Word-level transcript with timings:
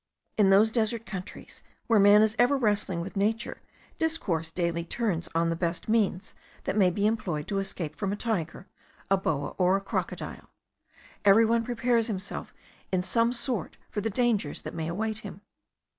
In 0.35 0.49
those 0.49 0.71
desert 0.71 1.05
countries, 1.05 1.61
where 1.85 1.99
man 1.99 2.23
is 2.23 2.35
ever 2.39 2.57
wrestling 2.57 3.01
with 3.01 3.15
nature, 3.15 3.61
discourse 3.99 4.49
daily 4.49 4.83
turns 4.83 5.29
on 5.35 5.51
the 5.51 5.55
best 5.55 5.87
means 5.87 6.33
that 6.63 6.75
may 6.75 6.89
be 6.89 7.05
employed 7.05 7.47
to 7.49 7.59
escape 7.59 7.95
from 7.95 8.11
a 8.11 8.15
tiger, 8.15 8.65
a 9.11 9.17
boa, 9.17 9.49
or 9.59 9.77
a 9.77 9.79
crocodile; 9.81 10.49
every 11.23 11.45
one 11.45 11.63
prepares 11.63 12.07
himself 12.07 12.51
in 12.91 13.03
some 13.03 13.31
sort 13.31 13.77
for 13.91 14.01
the 14.01 14.09
dangers 14.09 14.63
that 14.63 14.73
may 14.73 14.87
await 14.87 15.19
him. 15.19 15.41